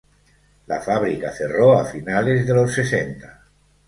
[0.65, 3.43] La fábrica cerró a a finales de los sesenta.